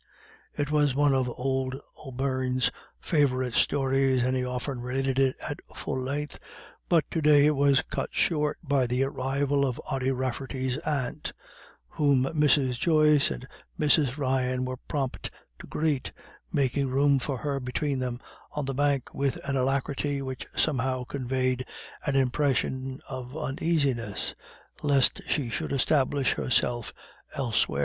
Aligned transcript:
It 0.57 0.71
was 0.71 0.95
one 0.95 1.13
of 1.13 1.29
old 1.29 1.79
O'Beirne's 2.03 2.71
favourite 2.99 3.53
stories, 3.53 4.23
and 4.23 4.35
he 4.35 4.43
often 4.43 4.81
related 4.81 5.19
it 5.19 5.35
at 5.47 5.59
full 5.75 5.99
length, 5.99 6.39
but 6.89 7.03
to 7.11 7.21
day 7.21 7.45
it 7.45 7.55
was 7.55 7.83
cut 7.83 8.09
short 8.11 8.57
by 8.63 8.87
the 8.87 9.03
arrival 9.03 9.63
of 9.63 9.79
Ody 9.91 10.09
Rafferty's 10.09 10.79
aunt, 10.79 11.33
whom 11.87 12.23
Mrs. 12.23 12.79
Joyce 12.79 13.29
and 13.29 13.47
Mrs. 13.79 14.17
Ryan 14.17 14.65
were 14.65 14.77
prompt 14.77 15.29
to 15.59 15.67
greet, 15.67 16.11
making 16.51 16.87
room 16.89 17.19
for 17.19 17.37
her 17.37 17.59
between 17.59 17.99
them 17.99 18.19
on 18.53 18.65
the 18.65 18.73
bank 18.73 19.13
with 19.13 19.37
an 19.47 19.55
alacrity 19.55 20.19
which 20.19 20.47
somehow 20.55 21.03
conveyed 21.03 21.63
an 22.07 22.15
impression 22.15 23.01
of 23.07 23.37
uneasiness 23.37 24.33
lest 24.81 25.21
she 25.27 25.47
should 25.47 25.71
establish 25.71 26.33
herself 26.33 26.91
elsewhere. 27.35 27.79